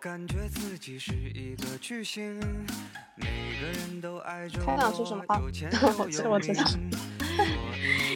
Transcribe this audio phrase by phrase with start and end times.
[0.00, 2.38] 感觉自己是一个巨星，
[3.16, 3.26] 每
[3.60, 5.24] 个人都爱着开场是什么？
[5.26, 6.62] 话有钱我又知道我知道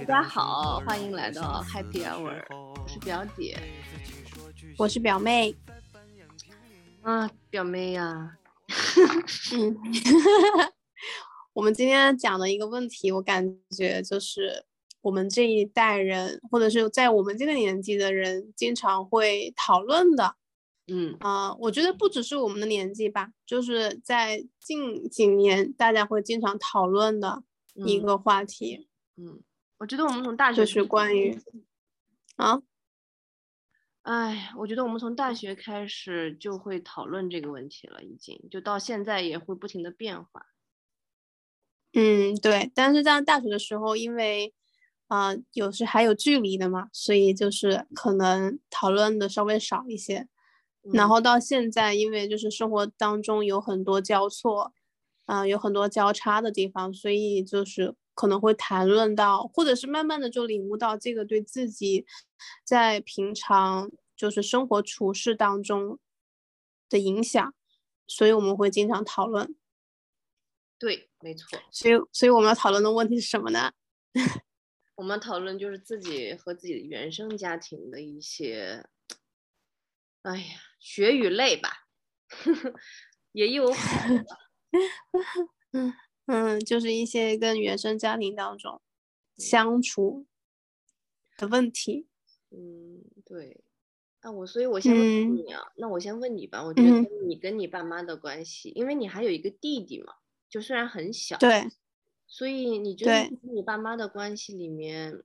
[0.06, 3.58] 大家好，欢迎来到 Happy Hour，我是表姐。
[4.78, 5.56] 我是表妹，
[7.02, 8.38] 啊，表妹呀、
[9.52, 9.76] 嗯，
[11.52, 13.44] 我们今天讲的一个问题，我感
[13.76, 14.64] 觉就是
[15.00, 20.36] 我们这一代人，或者是在我们这个年纪的人，经常会讨论的。
[20.94, 27.42] 嗯啊、我觉得不只是我们的年纪吧，就是在近几年大家会经常讨论的
[27.74, 29.40] 一嗯个话题，嗯，
[29.78, 31.38] 我觉得我们从大学就是关于
[32.36, 32.60] 啊，
[34.02, 40.46] 哎，我觉得我们从大学开始就会讨论这个问题了，已经就到现在也会不停的变化。
[41.94, 42.70] 嗯，对。
[42.74, 44.52] 但是在大学的时候，因为
[45.06, 50.28] 啊、有时还有距离的嘛，所以就是可能讨论的稍微少一些。
[50.92, 54.72] 然嗯后到现在，因为就是生活当中有很多交错，
[55.26, 62.04] 啊、有很多交叉的地方，所以就是可能会谈论到，或者是慢慢的就领悟到这个对自己
[62.64, 65.98] 在平常就是生活处事当中
[66.88, 67.54] 的影响，
[68.06, 69.54] 所以我们会经常讨论。
[70.78, 73.70] 对，没错，所以，所以我们要讨论的问题是什么呢？
[74.96, 78.84] 我们讨论就是自己和自己的原生家庭的一些，
[80.22, 80.44] 哎呀，
[80.82, 81.86] 血与泪吧，
[83.30, 84.26] 也有好的。
[86.26, 88.80] 嗯，就是一些跟原生家庭当中
[89.36, 90.26] 相处
[91.36, 92.08] 的问题。
[92.50, 93.62] 嗯，对。
[94.24, 96.64] 那我，所以我先问嗯你啊，那我先问你吧。
[96.64, 100.14] 我觉嗯得你跟你爸妈的关系，因为你还有一个弟弟嘛，
[100.48, 101.68] 就虽然很小，对，
[102.26, 105.22] 所以你觉得你爸妈的关系里面，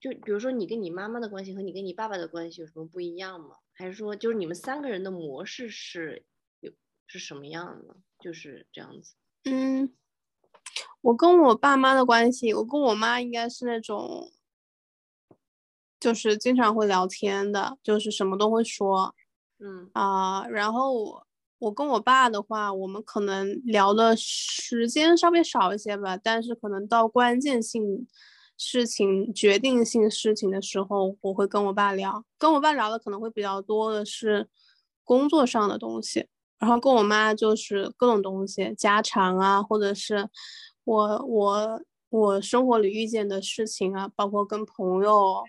[0.00, 3.56] 就比如说你跟你妈妈的关系和你跟你爸爸的关系有什么不一样吗？
[3.72, 6.24] 还是说就是你们三个人的模式是
[6.60, 6.72] 有
[7.06, 7.96] 是什么样的？
[8.20, 9.14] 就是这样子。
[9.44, 9.92] 嗯，
[11.00, 14.32] 我跟我爸妈的关系，我跟我妈应该是那种，
[16.00, 19.14] 就是经常会聊天的，就是什么都会说
[19.58, 21.26] 嗯啊、然后我
[21.58, 28.06] 我跟我爸的话，我们可能聊的时间稍微少一些吧，但是可能到关键性
[28.58, 32.24] 事情、决定性事情的时候，我会跟我爸聊。
[32.38, 34.48] 跟我爸聊的可能会比较多的是
[35.04, 36.26] 工作上的东西，
[36.58, 40.28] 然后跟我妈就是各种东西，家常啊，或者是
[40.84, 45.44] 我我我生活里遇见的事情啊，包括跟朋友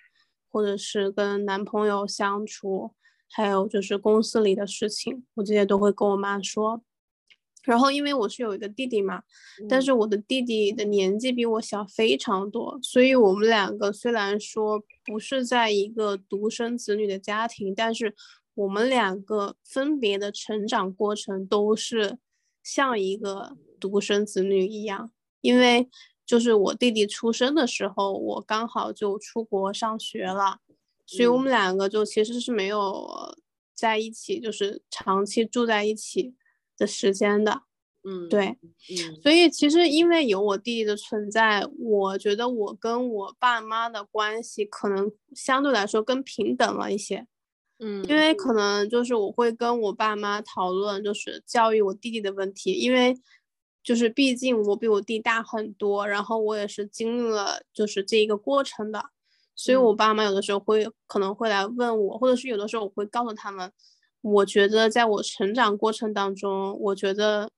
[0.49, 2.93] 或者是跟男朋友相处，
[3.29, 6.81] 还有就是公司里的事情，我这些都会跟我妈说。
[7.67, 9.21] 然后因为我是有一个弟弟嘛，
[9.67, 9.83] 但嗯。
[9.83, 18.15] 是我的弟弟的年纪比我小非常多，所以我们两个虽然说不是在一个独生子女的家庭，但是
[18.55, 22.17] 我们两个分别的成长过程都是
[22.63, 25.11] 像一个独生子女一样，
[25.41, 25.89] 因为
[26.25, 30.59] 就是我弟弟出生的时候，我刚好就出国上学了，
[31.05, 31.41] 所以我嗯。
[31.41, 33.07] 们两个就其实是没有
[33.75, 36.33] 在一起，就是长期住在一起
[36.77, 37.63] 的时间的。
[38.03, 38.57] 嗯，对，
[38.89, 39.89] 嗯所以其实。
[39.89, 47.27] 因为有我弟弟的存在，我觉得我跟我爸妈的关系可能相对来说更平等了一些，
[47.79, 53.17] 嗯，因为可能就是我会跟我爸妈讨论，就是教育我弟弟的问题，因为
[53.83, 59.03] 就是毕竟我比我弟大很多，然后我也是经历了就是这一个过程的，
[59.55, 63.71] 所以我爸妈有的时候会可能会来问我，或者是有的时候我会告诉他们，
[64.31, 67.49] 我觉得在我成长过程当中，我觉得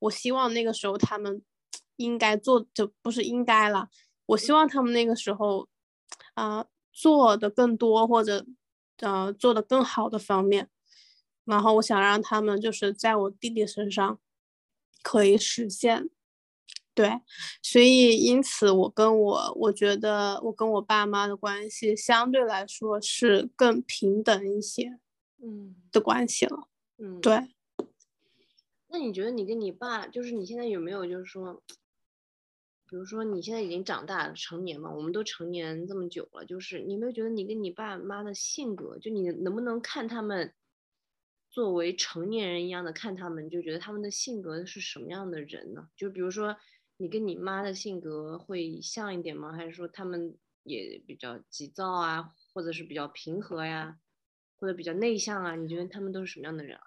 [0.00, 1.42] 我希望那个时候他们
[1.96, 3.88] 应该做，就不是应该了，
[4.26, 5.68] 我希望他们那个时候
[6.34, 8.46] 啊、做的更多或者
[8.98, 10.68] 呃做的更好的方面，
[11.44, 14.18] 然后我想让他们就是在我弟弟身上
[15.02, 16.08] 可以实现。
[16.94, 17.20] 对，
[17.62, 24.98] 所以因此我跟我我觉得我跟我爸妈的关系相对来说是更平等一些
[25.42, 26.68] 嗯的关系了。
[26.98, 27.54] 嗯，对，
[28.88, 31.62] 那你觉得你跟你爸，就是你现在有没有就是说，
[32.88, 40.52] 比如说你现在已经长大了，成年嘛，我们都成年这么久了，就是你有没有觉得你跟你爸妈的性格，就你能不能看他们
[41.50, 45.88] 作为成年人一样的看他们，就觉得他们的性格是什么样的人呢？
[45.96, 46.56] 就比如说
[46.96, 49.52] 你跟你妈的性格会像一点吗？
[49.52, 53.98] 还是说他们也比较急躁啊，或者是比较平和呀，
[54.58, 55.54] 或者比较内向啊？
[55.56, 56.82] 你觉得他们都是什么样的人啊？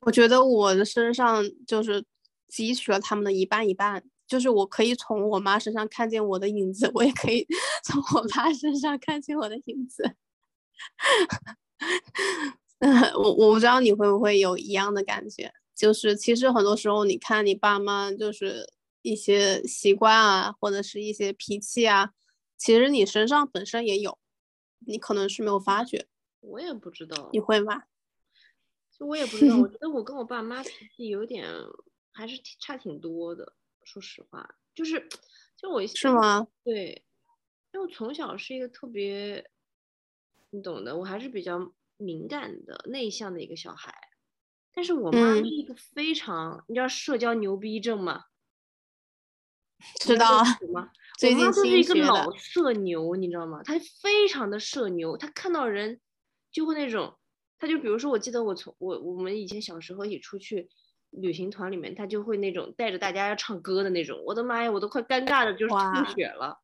[0.00, 2.04] 我觉得我的身上就是
[2.50, 7.46] 汲取了他们的一半一半，就是我可以从我妈身上看见我的影子，我也可以
[7.84, 10.16] 从我爸身上看见我的影子。
[13.14, 18.72] 我我不知道你会不会有一样的感觉，就是其实很多时候你看你爸妈就是
[19.02, 22.12] 一些习惯啊，或者是一些脾气啊，
[22.56, 24.18] 其实你身上本身也有，
[24.86, 26.06] 你可能是没有发觉。
[26.40, 27.82] 我也不知道，你会吗？
[28.92, 31.46] 就我也不知道，我觉得我跟我爸妈 脾气有点
[32.12, 33.54] 还是挺差挺多的。
[33.84, 35.08] 说实话，就是
[35.56, 36.46] 就我是吗？
[36.62, 37.04] 对，
[37.72, 39.50] 因为我从小是一个特别，
[40.50, 43.94] 你懂的，我还是比较敏感的、内向的一个小孩。
[44.72, 48.24] 但是我妈是一个非常，你知道社交牛逼症吗？
[49.98, 50.92] 知道吗？
[51.22, 53.62] 我妈就是一个老社牛，你知道吗？
[53.64, 56.00] 她非常的社牛，她看到人
[56.50, 57.16] 就会那种，
[57.58, 60.68] 他就比如说，我记得我从我我们以前小时候一起出去
[61.10, 66.60] 旅行团里面，他就会那种带着大家要唱歌的那种，我的妈呀，我都快尴尬的就是吐血了。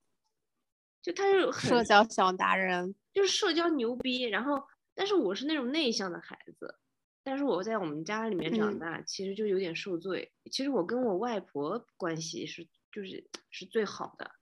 [1.03, 4.23] 就他是社交小达人，就是社交牛逼。
[4.23, 4.61] 然后，
[4.95, 6.75] 但是我是那种内向的孩子，
[7.23, 10.33] 但是我在我们家里面长大，其实就有点受罪。
[10.51, 14.33] 其实我跟我外婆关系是就是是最好的。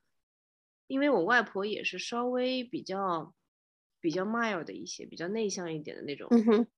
[0.86, 3.34] 因为我外婆也是稍微比较
[4.04, 6.28] 比较 mild 的一些，比较内向一点的那种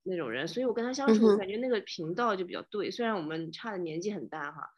[0.04, 2.88] 那种人，所以我跟他相处，我感觉那个频道就比较对。
[2.92, 4.70] 虽然我们差的年纪很大哈，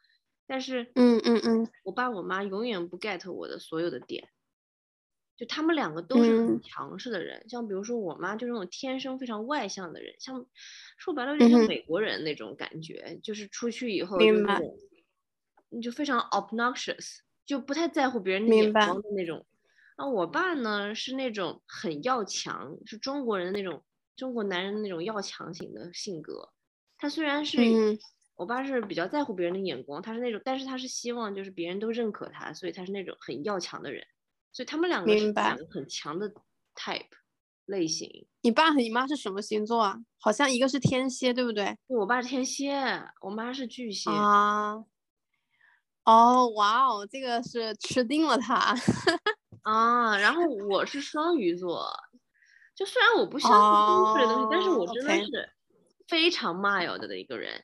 [0.47, 4.29] 但是嗯嗯嗯，我爸我妈永远不 get 我的所有的点，
[5.37, 10.47] 就他们两个都是很强势的人，像比如说我妈就是那种天生非常外向的人，像
[10.97, 14.17] 说白了有点像美国人那种感觉，就是出去以后
[15.69, 17.19] 你就非常 obnoxious。
[17.45, 19.43] 就不太在乎别人的眼光的那种，
[19.99, 23.83] 啊，我爸呢是那种很要强，是中国人的那种
[24.15, 26.49] 中国男人的那种要强型的性格。
[26.97, 27.57] 他虽然是，
[28.35, 34.01] 我爸是比较在乎别人的眼光，他是那种，但是他是希望就是别人都认可他，所以他是那种很要强的人。
[34.53, 36.33] 所以他们两个是两个很强的
[36.73, 37.03] type
[37.65, 38.25] 类型。
[38.39, 39.97] 你爸和你妈是什么星座啊？
[40.17, 41.77] 好像一个是天蝎，对不对？
[41.87, 42.71] 我爸是天蝎，
[43.19, 44.85] 我妈是巨蟹啊。
[46.05, 48.73] 哦，哇哦，这个是吃定了他
[49.69, 50.17] 啊！
[50.17, 51.89] 然后我是双鱼座，
[52.75, 55.49] 就虽然我不相信风水的东西，但是我真的是
[56.07, 57.63] 非常 mild 的一个人。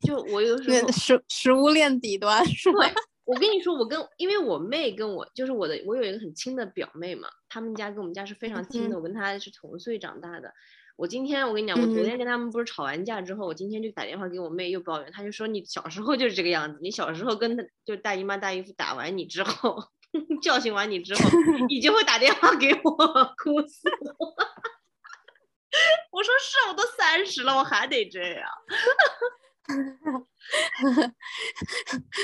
[0.00, 2.42] 就我有时候食食物链底端
[3.24, 10.52] 我跟你说，我跟因为我妹跟我就是我的，我有一个很亲的表妹嘛，他们家跟我们家是非常亲的，我跟她是同岁长大的。
[10.96, 17.56] 我今天我跟你讲，我昨天跟他们不是吵完架之后，我今天就打电话给我妹又抱怨，她就说你小时候就是这个样子，你小时候跟
[17.86, 19.82] 就大姨妈大姨夫打完你之后，
[20.42, 21.20] 教训完你之后，
[21.68, 22.90] 你就会打电话给我
[23.42, 23.88] 哭死
[24.18, 24.34] 我。
[26.12, 28.48] 我说是，我都三十了，我还得这样。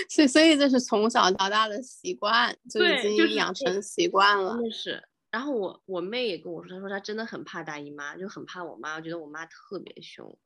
[0.09, 4.55] 所以所以这是从小到大的习惯，就已经养成习惯了。
[4.55, 5.03] 真的是。
[5.31, 10.39] 然后我我妹也跟我说，她说她真的很怕大姨妈，就很怕我妈，觉得我妈特别凶。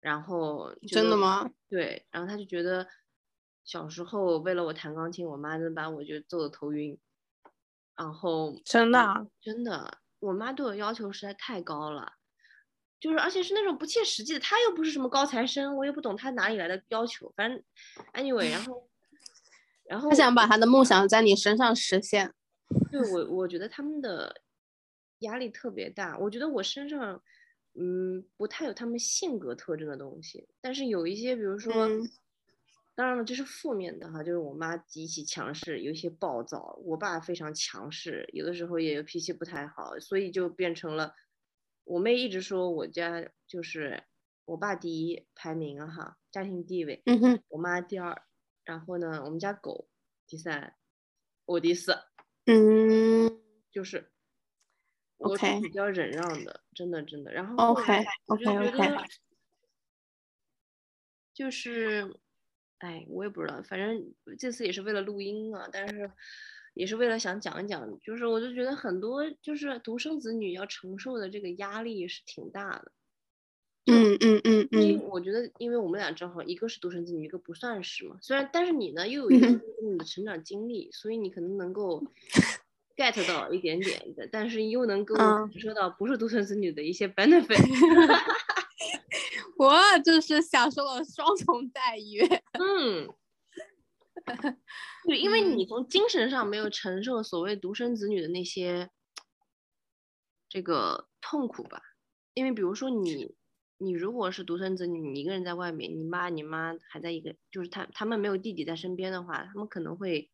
[0.00, 1.48] 然后真的吗？
[1.68, 2.86] 对，然后她就觉得
[3.64, 6.98] 小时候为了我弹钢琴，我妈能把我就揍得头晕。
[7.96, 12.14] 然后真的真的，我妈对我要求实在太高了，
[12.98, 14.40] 就是而且是那种不切实际的。
[14.40, 17.32] 她又不是什么高材生，我也不懂她哪里来的要求。
[17.36, 17.62] 反正
[18.14, 18.88] anyway，然后
[19.84, 22.34] 然后她想把她的梦想在你身上实现。
[22.90, 24.42] 对我，我觉得他们的
[25.20, 26.18] 压力特别大。
[26.18, 27.22] 我觉得我身上，
[27.74, 31.72] 嗯，不太有他们性格特征的东西，但是有一些，比如说，
[32.94, 41.14] 当然了，这是负面的哈，就是我妈极其强势，有一些暴躁；我爸非常强势，有的时候也脾气不太好，所以就变成了
[41.84, 44.04] 我妹一直说我家就是
[44.44, 47.02] 我爸第一排名啊哈，家庭地位，
[47.48, 48.22] 我妈第二，
[48.64, 49.88] 然后呢，我们家狗
[50.26, 50.76] 第三，
[51.46, 51.98] 我第四。
[52.46, 54.12] 嗯，就是
[55.16, 57.32] 我是比较忍让的，真的真的。
[57.32, 58.96] 然后 OK OK OK，
[61.32, 62.20] 就是，
[62.78, 66.10] 哎，我也不知道，反正这次也是为了录音啊，但是
[66.74, 72.92] 也是为了想讲一讲，就是我就觉得很多就是独生子女要承受的这个压力是挺大的。
[73.86, 78.18] 嗯嗯嗯嗯，我觉得因为我们俩正好一个是独生子女，一个不算是嘛。
[78.22, 82.02] 虽然但是你呢又有一个你的成长经历，所以你可能能够
[82.96, 87.58] get 到一点点的，但是又能够感受到不是独生子女的一些 benefit。
[89.56, 92.20] 我就是享受了双重待遇。
[92.52, 93.08] 嗯，
[95.06, 98.90] 对，因为你从精神上没有承受所谓独生子女的那些
[100.48, 101.82] 这个痛苦吧？
[102.34, 103.34] 因为比如说你。
[103.78, 110.30] 你如果是独生子女，你一个人在外面，你爸你妈还在一个，就是他他们没有弟弟在身边的话，他们可能会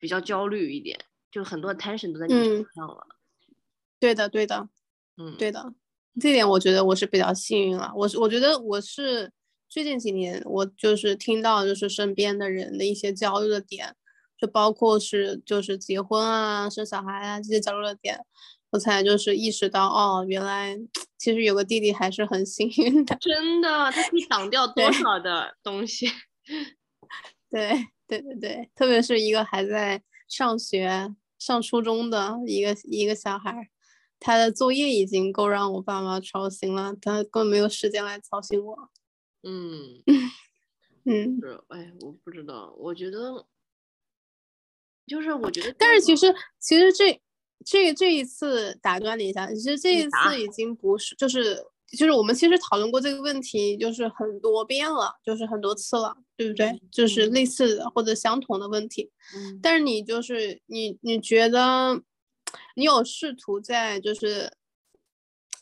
[0.00, 0.98] 比较焦虑一点，
[1.30, 3.06] 就很多 tension 都在你身上了。
[4.00, 4.68] 对的，对的，
[5.16, 5.72] 嗯，对的。
[6.20, 7.92] 这点我觉得我是比较幸运了。
[7.96, 9.30] 我是我觉得我是
[9.68, 13.94] 最近几年，我就是听到就是身边的人的一些焦虑的点，
[14.38, 18.18] 就包括是就是结婚啊、生小孩啊这些焦虑的点，
[18.70, 20.78] 我才就是意识到哦，原来
[21.18, 23.16] 其实有个弟弟还是很幸运的。
[23.20, 26.06] 真的，他可以挡掉多少 的东西？
[27.50, 33.68] 对对对对，特别是一个还在上学、上初中的一个一个小孩。
[34.20, 38.90] 他的作业已经够让我爸妈操心了，他根本没有时间来操心我。
[39.42, 40.02] 嗯
[41.04, 43.46] 嗯，是，哎，我不知道，我觉得，
[45.06, 47.20] 就是我觉得，但是其实其实这
[47.64, 51.64] 这这一次打断你一下，其实这一次已经不是，就是
[51.96, 56.78] 就是我们其实讨论过这个问题，就是很多遍了，就是很多次了，对不对？
[56.90, 59.10] 就是类似的或者相同的问题。
[59.34, 62.02] 嗯，但是你就是你你觉得？
[62.74, 64.56] 你有试图在就是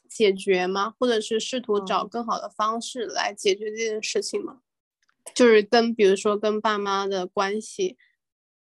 [0.08, 0.94] 解决吗？
[0.98, 4.60] 或者是试图找更好的方式来解决这件事情吗？
[5.34, 7.96] 就是跟比如说跟爸妈的关系。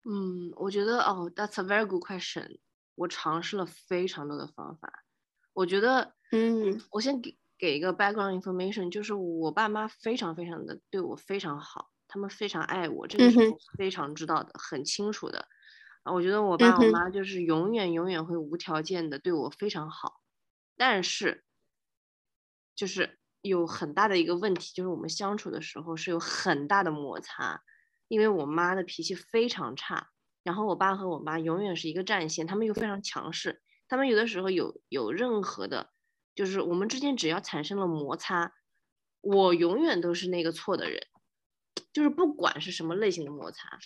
[0.04, 2.58] 嗯，我觉得哦，That's a very good question。
[2.96, 5.04] 我尝试了非常多的方法。
[5.54, 15.48] 我觉得，嗯，我先给给一个 background information，就是我爸妈非常非常的对我非常好，他们非常爱我，这个是我非常知道的，很清楚的。
[16.04, 20.22] 啊，我觉得我爸我妈就是永远永远会无条件的对我非常好，
[20.76, 21.44] 但是，
[22.76, 27.62] 就是有很大的一个问题，就是我们相处的时候是有很大的摩擦，
[28.08, 30.10] 因为我妈的脾气非常差，
[30.44, 35.92] 然后我爸和我妈永远是一个战线，他们又非常强势，他们有的时候有有任何的，
[36.34, 38.54] 就是我们之间只要产生了摩擦，
[39.22, 41.06] 我永远都是那个错的人，
[41.94, 43.78] 就是不管是什么类型的摩擦。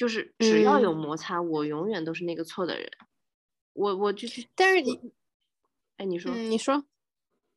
[0.00, 2.90] 就是只要有摩擦，我永远都是那个错的人。
[3.74, 5.12] 我我就去，但是你，
[5.98, 6.86] 哎，你说，你说，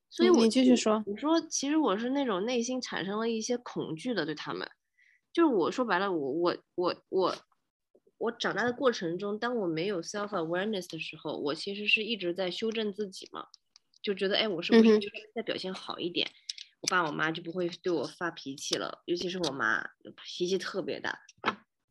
[0.10, 1.02] 所以我你继续说。
[1.08, 4.70] 你说，其实我是那种内心产生了一些恐惧的，对他们。
[5.32, 7.36] 就是我说白了，我我我我
[8.18, 13.48] 我长大的过程中，当我没有 self awareness 的时候，我其实是一直在修正自己嘛，
[14.02, 15.00] 就觉得哎，我是不是
[15.34, 16.30] 在表现好一点，
[16.82, 19.92] 我爸我妈就不会对我发脾气了，尤其是我妈
[20.26, 21.22] 脾气特别大。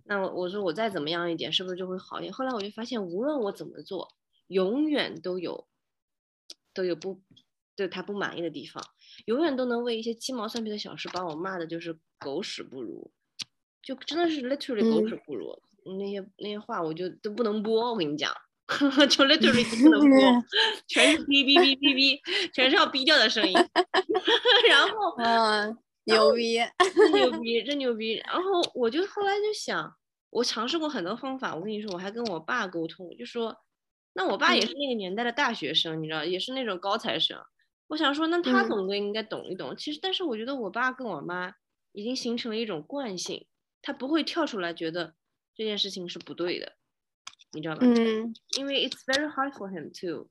[0.04, 2.32] 那我我说我再怎么样一点，是不是就会好一点？
[2.32, 4.08] 后来我就发现，无论我怎么做，
[4.48, 5.66] 永远都有
[6.74, 7.20] 都有不
[7.76, 8.84] 对他不满意的地方，
[9.26, 13.10] 永远都能为一些鸡毛蒜皮的小事把我骂的，就是狗屎不如，
[13.82, 15.56] 就真的是 literally 狗屎不如。
[15.98, 18.32] 那些那些话我就都不能播，我跟你讲，
[19.08, 20.18] 就 literally 不能播，
[20.86, 23.52] 全是哔哔哔哔哔，全是要逼掉的声音。
[24.68, 25.78] 然后，嗯。
[26.04, 26.58] 牛逼，
[26.94, 28.14] 真牛逼，真牛逼！
[28.26, 29.94] 然后我就后来就想，
[30.30, 31.54] 我尝试过很多方法。
[31.54, 33.56] 我跟你说，我还跟我爸沟通，就说，
[34.14, 37.40] 那我爸也是那个年代的大学生，你知道，也是那种高材生。
[37.88, 39.76] 我想说，那他总归应该懂一懂。
[39.76, 41.52] 其实，但是我觉得我爸跟我妈
[41.92, 43.46] 已经形成了一种惯性，
[43.80, 45.14] 他不会跳出来觉得
[45.54, 46.72] 这件事情是不对的，
[47.52, 47.82] 你知道吧？
[47.84, 50.28] 嗯，因为 it's very hard for him to。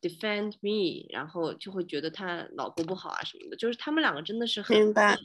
[0.00, 5.18] Defend me，然后就会觉得他老婆不好啊什么的，就是他们两个真的是很明白，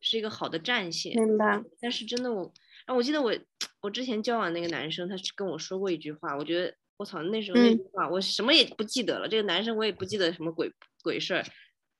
[0.00, 1.16] 是一个好的战线。
[1.16, 1.62] 明白。
[1.80, 2.42] 但是真的我，
[2.86, 3.34] 然后我记得我
[3.80, 9.28] 我之前交往那个男生，他是跟我说过一句话，我觉得我操，那时候那句话我什么也不记得了。
[9.28, 10.70] 这个男生我也不记得什么鬼
[11.02, 11.44] 鬼事儿，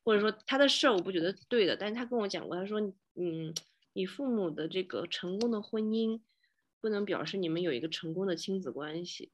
[0.05, 2.81] 或者说他的事儿我不觉得对的，但是他跟我讲过，他说
[3.15, 3.55] 嗯，
[3.95, 6.21] 你父母的这个成功的婚姻
[6.81, 9.31] 不能表示你们有一个成功的亲子关系，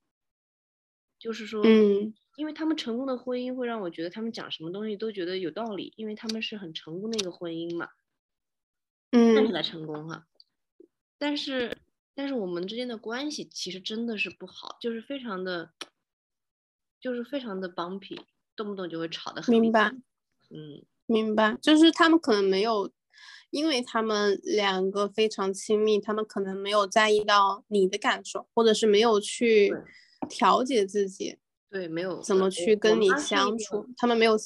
[1.18, 2.14] 就是说嗯。
[2.36, 7.88] 因为他们成功的婚姻会让我觉得他们讲什么东西都觉得有道理，因为他们是很成功的一个婚姻嘛，
[9.12, 10.26] 嗯，看起来成功哈，
[11.16, 11.78] 但是
[12.14, 15.70] 但是我们之间的关系其实真的是不好，就是非常的，
[17.00, 18.20] 就是非常的 bumpy，
[18.54, 19.58] 动不动就会吵得很。
[19.58, 19.90] 明白，
[20.50, 22.92] 嗯，明白，就是他们可能没有，
[23.48, 29.72] 因为他们两个非常亲密，他们可能没有在意到你的感受，或者是没有去
[30.28, 31.38] 调节自己。
[31.68, 34.36] 对，没有怎么去跟你相处，他们没有，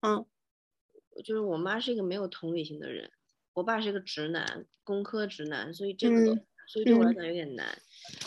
[0.00, 0.26] 嗯，
[1.24, 3.10] 就是我妈是一个没有同理心的人，
[3.54, 6.36] 我爸是一个直男，工科直男，所以这个，
[6.66, 7.66] 所以对我来讲有点难。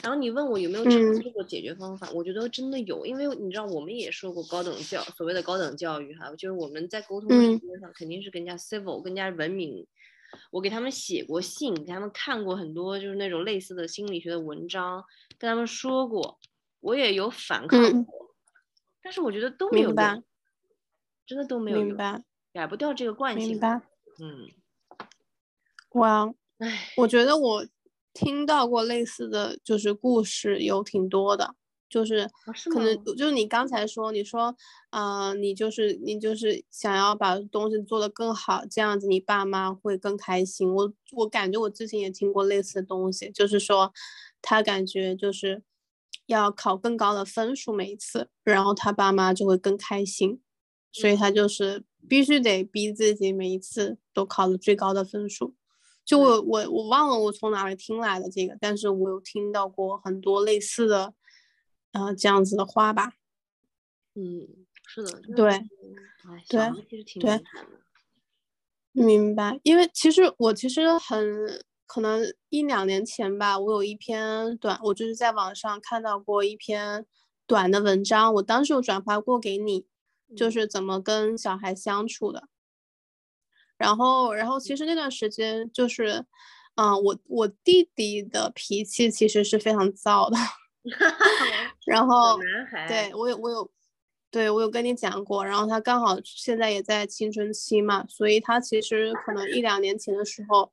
[0.01, 9.85] 然后你问我有没有尝试过解决方法，我觉得真的有，因为你知道我们也受过高等教，所谓的高等教育哈，就是我们在沟通上肯定是更加 civil，更加文明。
[10.49, 15.03] 我给他们写过信，给他们看过很多就是那种类似的心理学的文章，
[15.37, 16.39] 跟他们说过。
[16.83, 18.35] 我也有反抗过，
[19.01, 20.23] 但是我觉得都没有用，
[21.25, 21.97] 真的都没有用，
[22.53, 23.51] 改不掉这个惯性。
[23.51, 23.81] 明白。
[24.19, 24.49] 嗯。
[25.91, 27.65] 哇，唉，我觉得我
[28.13, 31.55] 听到过类似的就是故事有挺多的，
[31.87, 32.29] 就是
[32.71, 34.55] 可能吗就是你刚才说，你说，
[34.89, 40.73] 呃，你就是你就是想要把东西做得更好，这样子你爸妈会更开心。
[40.73, 43.93] 我我感觉我之前也听过类似的东西，就是说
[44.41, 45.63] 他感觉就是
[46.25, 50.41] 要考更高的分数每一次，然后他爸妈就会更开心，
[50.91, 55.55] 所以他就是必须得逼自己每一次都考了最高的分数。
[56.05, 61.13] 就我我我忘了我从哪里听来的这个，但是我有听到过很多类似的，
[61.93, 63.13] 呃，这样子的话吧。
[64.15, 64.47] 嗯，
[64.85, 65.69] 是的，就是对哎，
[66.49, 67.79] 对小孩其实挺对敏感的。
[68.91, 72.21] 明白，因为其实我其实很可能
[72.53, 77.03] 一两年前吧，我有一篇短，我就是在网上看到过一篇
[77.47, 79.87] 短的文章，我当时有转发过给你，
[80.37, 80.51] 就嗯。
[80.51, 82.47] 是怎么跟小孩相处的。
[83.75, 86.25] 然后，然后其实那段时间就是，
[86.75, 90.37] 嗯、我我弟弟的脾气其实是非常燥的，
[91.87, 92.37] 然后
[92.87, 93.71] 对我有我有，
[94.29, 100.71] 对我有跟你讲过，然后他刚好现在也在青春期嘛，所以他其实可能一两年前的时候，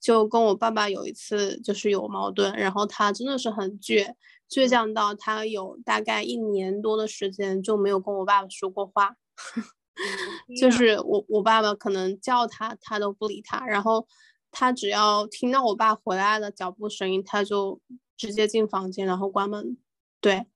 [0.00, 4.14] 就跟我爸爸有一次就是有矛盾，然后他真的是很倔，
[4.48, 9.16] 倔强到他有大概一年多的时间就没有跟我爸爸说过话，
[10.60, 14.06] 就嗯是我我爸爸可能叫他，他都不理他，然后
[14.52, 17.80] 他只要听到我爸回来的脚步声音，他就
[18.16, 19.76] 直接进房间，然后关门。
[20.20, 20.46] 对，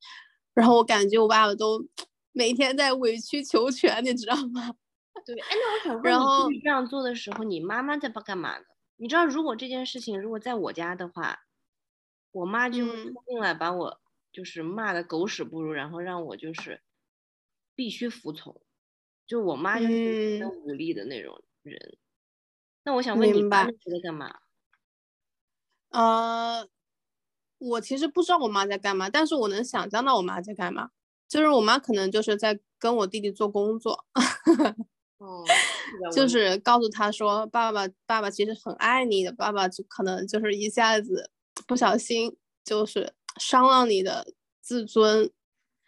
[0.54, 1.84] 然后我感觉我爸爸都
[2.32, 4.72] 每天在委曲求全，你知道吗？
[5.26, 8.64] 对，哎，那我想问你，然后弟弟这样做的时候，你妈妈在干干嘛呢？
[9.02, 11.40] 你知道，如果这件事情如果在我家的话，
[12.30, 16.80] 我妈就会嗯冲进来把我就是骂的狗屎不如，然后让我就是
[17.74, 18.62] 必须服从。
[19.26, 21.98] 就我妈就是特别嗯武力的那种人。
[22.84, 23.72] 那我想问你妈在
[24.04, 24.38] 干嘛？
[25.88, 26.68] 呃，
[27.58, 30.90] 我其实不知道我妈在干嘛，但是我能想象到我妈在干嘛，
[31.26, 34.06] 就是我妈可能就是在跟我弟弟做工作，
[35.18, 35.44] 哦，
[36.14, 41.30] 就是告诉他说，爸爸，爸爸其实很爱你的，爸爸就可能就是一下子
[41.66, 44.26] 不小心就是伤了你的
[44.60, 45.30] 自尊。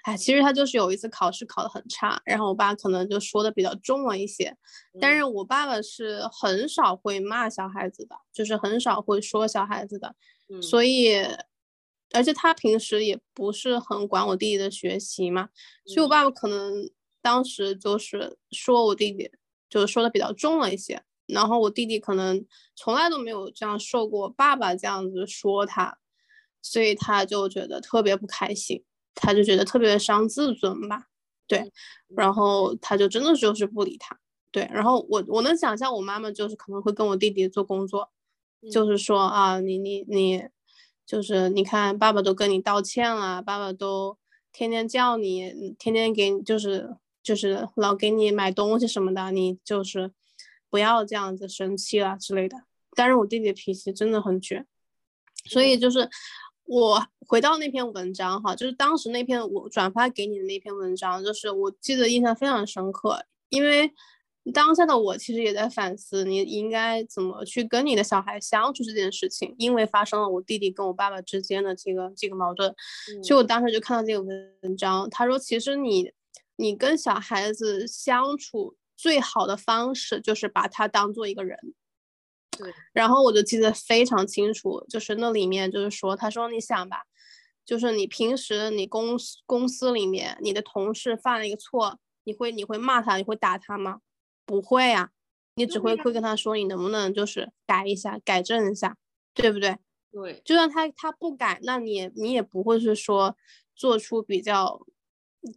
[0.02, 4.54] 哎，其实他就是有一次考试考得很差，然后我爸可能就说的比较重了一些，
[5.00, 5.16] 但嗯。
[5.16, 10.14] 是我爸爸是很少会骂小孩子的，就是很少会说小孩子的，
[10.50, 10.60] 嗯。
[10.60, 11.14] 所以，
[12.12, 15.48] 而且他平时也不是很管我弟弟的学习嘛，
[15.86, 16.10] 所以我嗯。
[16.10, 16.90] 爸爸可能
[17.22, 19.30] 当时就是说我弟弟，
[19.74, 25.98] 就是说的比较重了一些，然后我弟弟可能从来都没有这样受过爸爸这样子说他，
[26.62, 28.84] 所以他就觉得特别不开心，
[29.16, 31.08] 他就觉得特别伤自尊吧，
[31.48, 31.72] 对，
[32.14, 34.16] 然后他就真的就是不理他，
[34.52, 38.12] 对，然后我我能想象我妈妈就是可能会跟我弟弟做工作，
[38.70, 40.44] 就嗯是说啊，你你你，
[41.04, 44.16] 就是你看爸爸都跟你道歉了，爸爸都
[44.52, 50.12] 天天叫你，嗯天天给你就是就是老给你买东西什么的，你就是
[50.70, 52.58] 不要这样子生气了之类的。
[52.94, 54.64] 但是我弟弟脾气真的很倔，
[55.46, 56.08] 所以就是
[56.66, 63.90] 我回到那篇文章哈，就是当时那篇我转发给你的那篇文章，就是我记得印象非常深刻，因为
[64.52, 72.72] 当下的我其实也在反思，你应该怎么去跟你的小孩相处这件事情，因为发生了我弟弟跟我爸爸之间的这个这个矛盾，
[73.22, 74.22] 所以我当时就看到这个
[74.60, 76.12] 文章，他说其实你
[76.56, 81.58] 你跟小孩子相处最好的方式就是把他当做一个人。
[82.56, 87.02] 对，然后我就记得非常清楚，就是那里面就是说，他说你想吧，
[87.64, 94.00] 就是你平时你公司公司里面你的同事犯了一个错，你会你会骂他，你会打他吗？
[94.46, 95.10] 不会啊，
[95.56, 98.96] 你只会会跟他说你能不能就是改一下，改正一下，
[99.34, 99.78] 对不对？
[100.12, 103.36] 对，就算他他不改，那你也你也不会是说
[103.74, 104.86] 做出比较，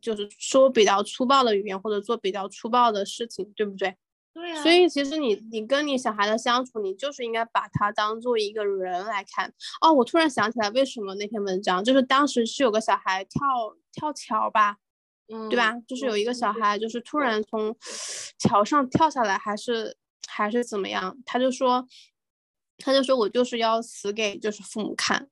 [0.02, 3.96] 就是说比较粗暴的语言或者做比较粗暴的事情，对不对？
[4.34, 9.52] 对啊，所以其实你你跟你小孩的相处，你就是应该把他当做一个人来看。
[9.82, 13.40] 哦，我突然想起来，为什么那篇文章就是当时是有个小孩跳
[13.94, 14.78] 跳桥吧，
[15.34, 15.74] 嗯，对吧？
[15.88, 17.76] 就是有一个小孩，就是突然从
[18.38, 19.98] 桥上跳下来，还是
[20.28, 21.18] 还是怎么样？
[21.26, 21.88] 他就说，
[22.78, 25.30] 他就说我就是要死给就是父母看。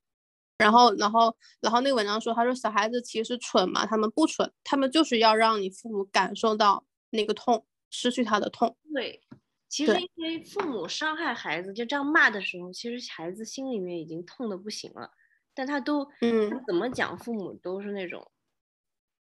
[0.58, 8.78] 然后，然后，然后那个文章说，他说小孩子其实蠢嘛，他们不蠢，他们就是要让你父母感受到那个痛，失去他的痛。
[8.94, 9.22] 对，
[9.68, 15.12] 其实因为父母伤害孩子，就这样骂的时候，其实孩子心里面已经痛的不行了，
[15.54, 16.50] 但他都，嗯。
[16.50, 18.32] 他怎么讲，父母都是那种，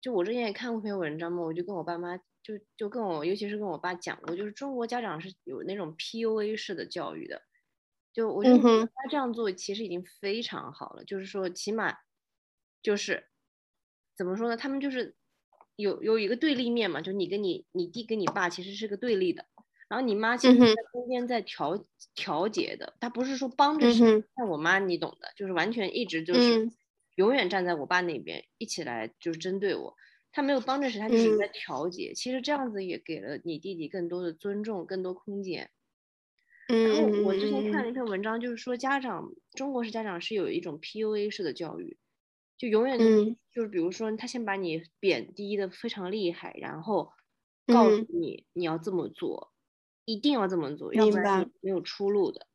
[0.01, 7.41] 就我之前也看过一篇文章嘛，我就跟我爸妈，就就跟我，尤其是跟我爸讲过，就是中国家长是有那种 PUA 式的教育的，
[8.13, 11.97] 就我觉得他这样做其实已经非常好了，就是说起码
[12.81, 13.27] 就是
[14.17, 14.57] 怎么说呢？
[14.57, 15.15] 他们就是
[15.75, 19.45] 有有一个对立面嘛，就你跟你你弟跟你爸其实是个对立的，
[19.87, 26.71] 然后你妈其实在中间在调调节的，她不是说帮着谁，像我妈你懂的，就是完全一直就是
[27.15, 29.95] 永远站在我爸那边，一起来就是针对我。
[30.33, 32.13] 他没有帮着谁，他就是在调节。
[32.13, 35.69] 其实这样子也给了你弟弟更多的尊重，更多空间。
[36.71, 41.97] 然后我之前看了一篇文章，就是说家长，中国式家长是有一种 PUA 式的教育，
[42.57, 42.97] 就永远
[43.51, 47.11] 就是比如说他先把你贬低的非常厉害，然后
[47.67, 49.51] 告诉你你要这么做，
[50.05, 52.47] 一定要这么做，要不然没有出路的。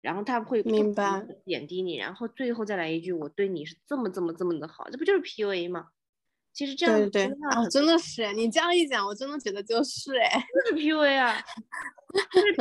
[0.00, 5.88] 然后他会明白贬低你，然后最后再来一句我对你是这么这么这么的好，这不就是 PUA 吗？
[6.52, 11.34] 其实这样对对对啊，真的是你这样一讲，我真的觉得就是哎，就是 PUA 啊，
[12.14, 12.52] 就是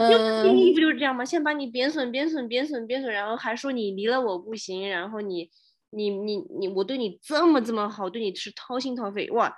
[0.42, 1.24] PUA 不就是这样吗？
[1.26, 5.50] 先把你贬损、贬损、贬损、贬损，然后还说你离了我不行，然后你、
[5.92, 9.56] 你、你、你，我对你这么这么好，对你是掏心掏肺哇！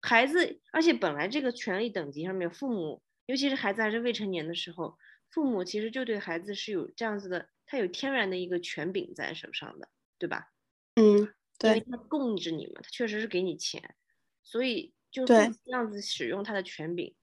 [0.00, 4.96] 孩子，而且本来这个权利等级上面，父母尤其是孩子还是未成年的时候，
[5.30, 10.50] 父母其实就对孩子是有这样子的，他有天然的一个权柄在手上的，对吧？
[10.96, 11.28] 嗯。
[11.60, 13.82] 对因为他供着你嘛，他确实是给你钱，
[14.44, 15.34] 所以就这
[15.64, 17.16] 样子使用他的权柄，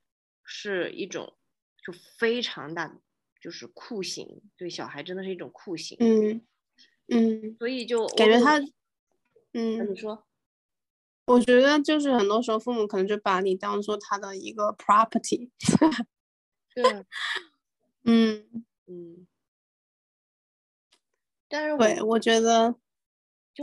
[0.43, 1.37] 是一种
[1.85, 2.97] 就非常大
[3.39, 5.97] 就是酷刑，对小孩真的是一种酷刑。
[5.99, 6.41] 嗯
[7.07, 8.59] 嗯，所以就感觉他，
[9.53, 10.25] 嗯，你说，
[11.25, 15.51] 我觉得就是很多时候父母可能就把你当做他的一个 property。
[16.73, 17.05] 对，
[18.03, 19.27] 嗯嗯，
[21.47, 22.75] 但是对，我觉得。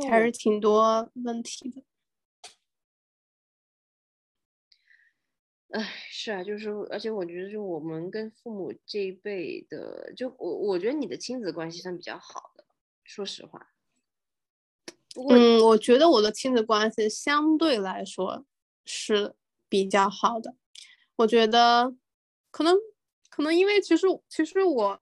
[0.08, 1.82] 还是挺多问题的，
[5.72, 12.64] 哎，是啊，就是，而且我觉得，就我们跟父母这一辈的，就我，我觉得你的亲子关系算比较好的，
[13.04, 13.68] 说实话。
[15.28, 18.46] 嗯，我觉得我的亲子关系相对来说
[18.84, 19.34] 是
[19.68, 20.54] 比较好的。
[21.16, 21.94] 我觉得，
[22.50, 22.76] 可能，
[23.28, 25.00] 可能因为其实，其实我。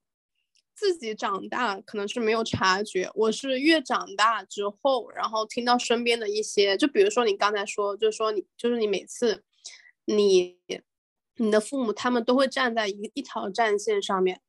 [0.72, 9.44] 自己长大可能是没有察觉，我是越长大之后，然后听到身边的一些，就比如说你刚才说，就是说你就是你每次
[10.04, 10.58] 你
[11.36, 14.40] 你的父母他们都会站在一一条战线上面，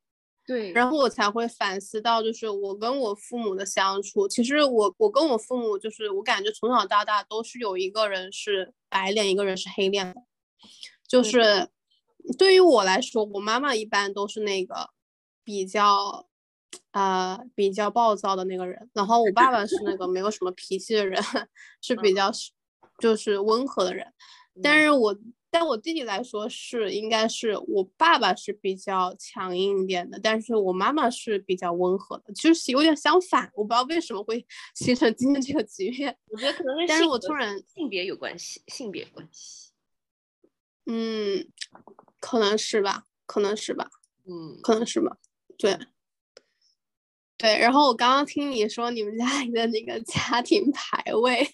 [0.46, 10.22] 对，然后我才会反思到，就是我跟我父母的相处，其实我我跟我父母就是我感觉从小到大都是有一个人是白脸，一个人是黑脸的，
[11.08, 11.70] 就是
[12.38, 14.90] 对于我来说，我妈妈一般都是那个。
[15.44, 16.30] 比较，
[16.92, 21.20] 呃，比较暴躁的那个人，然后我爸爸是那个没有什么脾气的人，
[21.82, 22.32] 是比较，
[23.00, 24.14] 就是温和的人。
[24.62, 25.18] 但是我，
[25.52, 33.52] 但我弟弟来说是，应该是我爸爸是比较强硬一点的，但是我妈妈是比较温和的，就是有点相反。
[33.54, 36.18] 我不知道为什么会 形成今天这个局面。
[36.30, 39.72] 我觉得可能是，但是我突然性别有关系，性别关系。
[40.86, 41.46] 嗯，
[42.20, 43.90] 可能是吧，可能是吧，
[44.26, 45.18] 嗯，可能是吧。
[45.58, 45.78] 对，
[47.38, 51.48] 对，然后我刚刚听你说你们家里的那个家庭排位，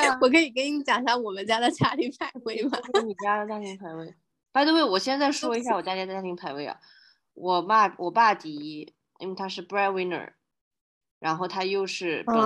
[0.20, 2.78] 我可以给你讲一下我们家的家庭排位吗？
[3.04, 4.14] 你家的家庭排位
[4.52, 6.78] ，by the way，我现在说一下我家家家庭排位啊。
[7.34, 10.32] 我爸，我爸第一，因为他是 breadwinner，
[11.18, 12.36] 然后他又是本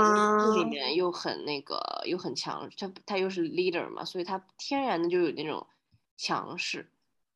[0.57, 5.67] 里面又很那个又很强，他他又是 leader 嘛，所以他天然的就有那种
[6.17, 6.91] 强势。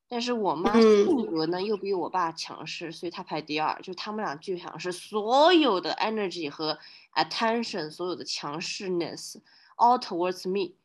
[0.07, 3.81] 但是我妈性格呢又比我爸强势，所以她排第二。
[3.81, 6.77] 就他们俩巨强势，所有的 energy 和
[7.13, 9.37] attention，所有的强势 ness
[9.77, 10.75] all towards me。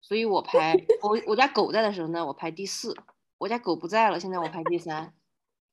[0.00, 2.96] 所以我排我我家狗在的时候呢，我排第四。
[3.38, 5.12] 我家狗不在了，现在我排第三。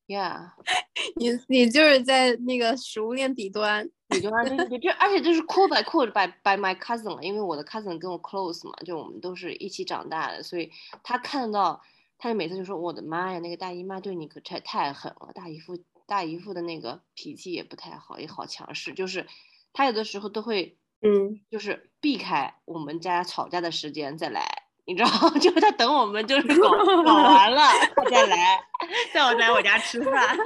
[0.07, 0.51] Yeah，
[1.15, 10.71] 你你就是在那个食物链底端，底端对对，这而且这是 cool by cool by by my cousin 了，因为我的 cousin 跟我 close 嘛，就我们都是一起长大的，所以
[11.03, 11.81] 他看到。
[12.15, 18.93] 他就每次就说：“我的妈呀，那个大姨妈对你可太太狠了，大姨夫大姨夫的那个脾气也不太好，也好强势。
[18.93, 19.27] 就是
[19.73, 24.45] 他有的时候都会，嗯，就是避开我们家吵架的时间再来，
[24.85, 25.29] 你知道吗？
[25.39, 26.69] 就是他等我们就是搞
[27.03, 27.61] 搞完了
[27.95, 28.59] 他再来，
[29.13, 30.37] 再我来我家吃饭，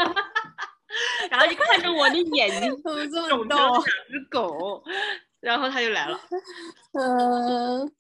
[1.30, 4.84] 然后就看着我的眼睛肿成两只狗，
[5.40, 6.20] 然后他就来了，
[6.94, 7.92] 嗯。”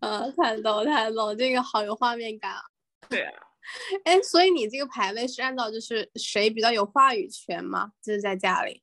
[0.00, 2.60] 呃，太逗太逗，这个好有画面感啊！
[3.08, 3.32] 对啊，
[4.04, 7.92] 哎，所以你这个排位是按照就是谁比较有话语权吗？
[8.02, 8.82] 就是在家里？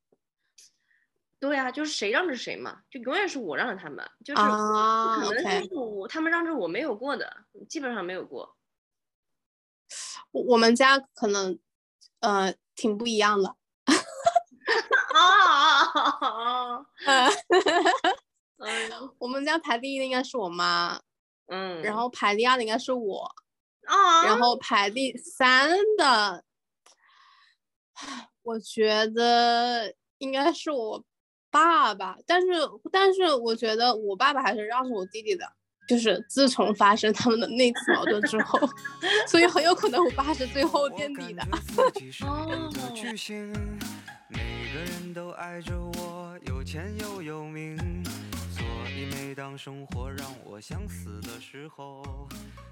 [1.44, 7.30] 对啊，就是谁让着谁嘛，就永远是我让着他们，就是不，可能就是我他们让着我没有过的，
[7.68, 8.56] 基本上没有过。
[10.32, 11.60] 我我们家可能
[12.22, 13.58] 呃挺不一样的。
[15.14, 15.20] 啊
[15.84, 17.30] 啊啊。
[19.18, 20.98] 我们家排第一的应该是我妈，
[21.48, 23.30] 嗯，然后排第二的应该是我，
[23.86, 26.46] 啊，然后排第三的，
[28.44, 31.04] 我觉得应该是我
[31.54, 32.48] 爸爸，但是
[32.92, 35.46] 但是我觉得我爸爸还是让着我弟弟的，
[35.88, 38.60] 就是自从发生他们的那次矛盾之后，
[39.30, 41.44] 所以很有可能我爸是最后垫底的。
[42.26, 43.54] 哦巨星，
[44.30, 47.78] 每个人都爱着我，有钱又有名，
[48.50, 52.28] 所以每当生活让我想死的时候，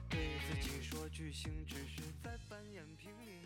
[0.10, 3.41] 对自己说巨星只是在扮演平民。